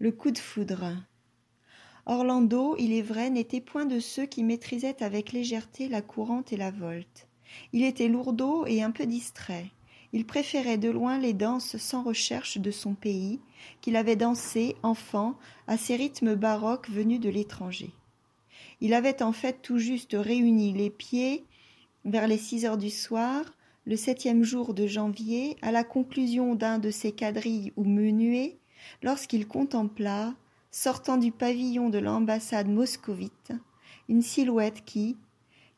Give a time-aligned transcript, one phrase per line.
[0.00, 0.92] Le coup de foudre.
[2.06, 6.56] Orlando, il est vrai, n'était point de ceux qui maîtrisaient avec légèreté la courante et
[6.56, 7.28] la volte.
[7.72, 9.70] Il était lourdeau et un peu distrait.
[10.12, 13.38] Il préférait de loin les danses sans recherche de son pays,
[13.80, 15.38] qu'il avait dansées, enfant,
[15.68, 17.90] à ces rythmes baroques venus de l'étranger.
[18.80, 21.44] Il avait en fait tout juste réuni les pieds
[22.04, 23.44] vers les six heures du soir,
[23.86, 28.58] le septième jour de janvier, à la conclusion d'un de ces quadrilles ou menuets,
[29.02, 30.34] lorsqu'il contempla,
[30.70, 33.52] sortant du pavillon de l'ambassade moscovite,
[34.08, 35.16] une silhouette qui,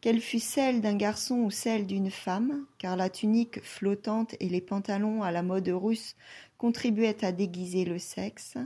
[0.01, 4.61] qu'elle fût celle d'un garçon ou celle d'une femme, car la tunique flottante et les
[4.61, 6.17] pantalons à la mode russe
[6.59, 8.57] contribuaient à déguiser le sexe,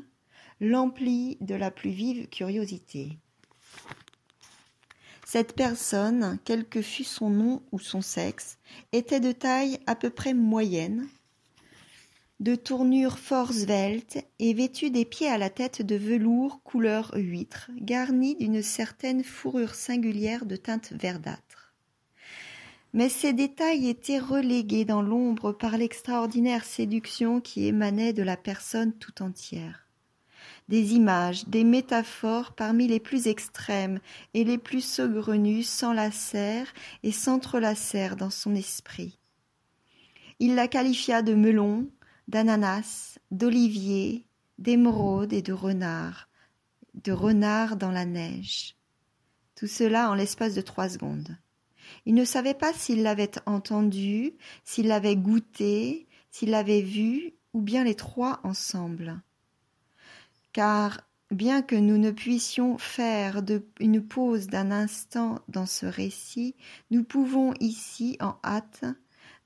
[0.61, 3.19] l'emplit de la plus vive curiosité.
[5.25, 8.59] Cette personne, quel que fût son nom ou son sexe,
[8.93, 11.09] était de taille à peu près moyenne,
[12.41, 17.71] de tournure fort svelte et vêtu des pieds à la tête de velours couleur huître,
[17.77, 21.75] garni d'une certaine fourrure singulière de teinte verdâtre.
[22.95, 28.95] Mais ces détails étaient relégués dans l'ombre par l'extraordinaire séduction qui émanait de la personne
[28.95, 29.87] tout entière.
[30.69, 34.01] Des images, des métaphores parmi les plus extrêmes
[34.33, 36.73] et les plus saugrenues s'enlacèrent
[37.03, 39.19] et s'entrelacèrent dans son esprit.
[40.39, 41.87] Il la qualifia de melon,
[42.31, 44.25] d'ananas, d'olivier,
[44.59, 46.29] d'émeraude et de renard,
[46.95, 48.77] de renard dans la neige.
[49.57, 51.37] Tout cela en l'espace de trois secondes.
[52.07, 57.83] Il ne savait pas s'il l'avait entendu, s'il l'avait goûté, s'il l'avait vu, ou bien
[57.83, 59.21] les trois ensemble.
[60.53, 61.01] Car
[61.33, 63.43] bien que nous ne puissions faire
[63.81, 66.55] une pause d'un instant dans ce récit,
[66.93, 68.85] nous pouvons ici, en hâte,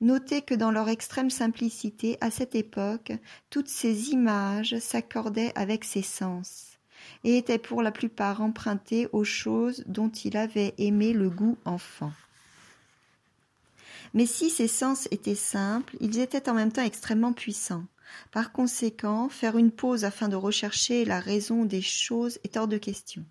[0.01, 3.13] Notez que dans leur extrême simplicité, à cette époque,
[3.49, 6.77] toutes ces images s'accordaient avec ses sens,
[7.23, 12.11] et étaient pour la plupart empruntées aux choses dont il avait aimé le goût enfant.
[14.13, 17.85] Mais si ces sens étaient simples, ils étaient en même temps extrêmement puissants.
[18.31, 22.77] Par conséquent, faire une pause afin de rechercher la raison des choses est hors de
[22.77, 23.25] question.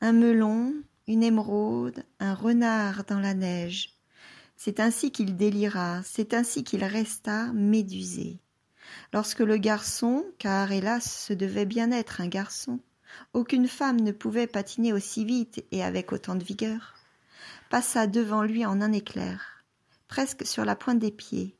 [0.00, 0.74] Un melon,
[1.08, 3.91] une émeraude, un renard dans la neige,
[4.64, 8.38] c'est ainsi qu'il délira, c'est ainsi qu'il resta médusé.
[9.12, 12.78] Lorsque le garçon, car hélas ce devait bien être un garçon,
[13.32, 16.94] aucune femme ne pouvait patiner aussi vite et avec autant de vigueur,
[17.70, 19.64] passa devant lui en un éclair,
[20.06, 21.56] presque sur la pointe des pieds.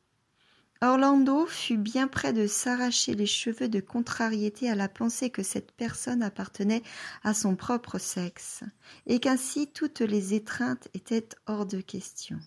[0.81, 5.73] Orlando fut bien près de s'arracher les cheveux de contrariété à la pensée que cette
[5.73, 6.83] personne appartenait
[7.21, 8.63] à son propre sexe,
[9.07, 12.39] et qu'ainsi toutes les étreintes étaient hors de question.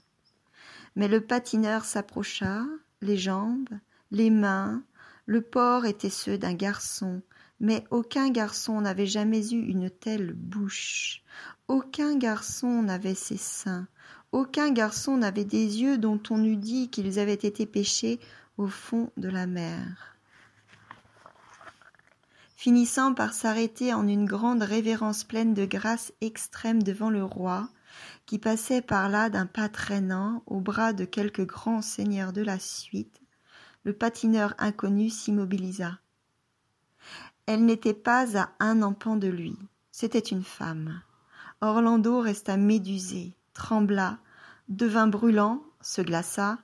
[0.96, 2.64] Mais le patineur s'approcha,
[3.02, 3.68] les jambes,
[4.10, 4.82] les mains,
[5.26, 7.22] le port étaient ceux d'un garçon,
[7.60, 11.22] mais aucun garçon n'avait jamais eu une telle bouche,
[11.68, 13.86] aucun garçon n'avait ces seins,
[14.32, 18.20] aucun garçon n'avait des yeux dont on eût dit qu'ils avaient été pêchés
[18.56, 20.16] au fond de la mer.
[22.56, 27.68] Finissant par s'arrêter en une grande révérence pleine de grâce extrême devant le roi,
[28.26, 32.58] qui passait par là d'un pas traînant au bras de quelque grand seigneur de la
[32.58, 33.20] suite,
[33.84, 35.98] le patineur inconnu s'immobilisa.
[37.46, 39.56] Elle n'était pas à un empan de lui,
[39.92, 41.00] c'était une femme.
[41.60, 44.18] Orlando resta médusé, trembla,
[44.68, 46.58] devint brûlant, se glaça,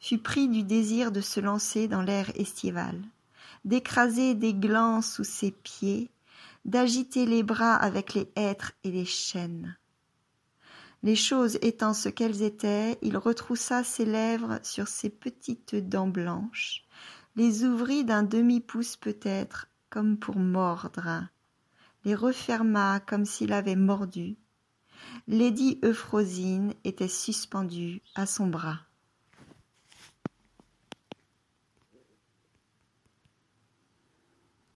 [0.00, 2.98] fut pris du désir de se lancer dans l'air estival,
[3.64, 6.10] d'écraser des glands sous ses pieds,
[6.64, 9.76] d'agiter les bras avec les hêtres et les chênes.
[11.02, 16.84] Les choses étant ce qu'elles étaient, il retroussa ses lèvres sur ses petites dents blanches,
[17.36, 21.28] les ouvrit d'un demi-pouce peut-être, comme pour mordre,
[22.04, 24.36] les referma comme s'il avait mordu.
[25.28, 28.85] Lady Euphrosine était suspendue à son bras.